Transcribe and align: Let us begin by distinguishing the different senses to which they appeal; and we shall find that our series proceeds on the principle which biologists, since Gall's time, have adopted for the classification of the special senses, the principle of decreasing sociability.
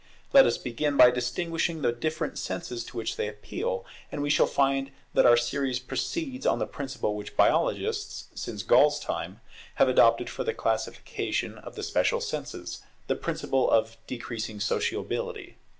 Let 0.33 0.47
us 0.47 0.57
begin 0.57 0.97
by 0.97 1.11
distinguishing 1.11 1.83
the 1.83 1.91
different 1.91 2.39
senses 2.39 2.83
to 2.85 2.97
which 2.97 3.17
they 3.17 3.27
appeal; 3.27 3.85
and 4.11 4.23
we 4.23 4.31
shall 4.31 4.47
find 4.47 4.89
that 5.13 5.27
our 5.27 5.37
series 5.37 5.77
proceeds 5.77 6.43
on 6.43 6.57
the 6.57 6.65
principle 6.65 7.15
which 7.15 7.37
biologists, 7.37 8.25
since 8.33 8.63
Gall's 8.63 8.99
time, 8.99 9.41
have 9.75 9.89
adopted 9.89 10.27
for 10.27 10.43
the 10.43 10.55
classification 10.55 11.59
of 11.59 11.75
the 11.75 11.83
special 11.83 12.19
senses, 12.19 12.81
the 13.05 13.15
principle 13.15 13.69
of 13.69 13.95
decreasing 14.07 14.59
sociability. 14.59 15.57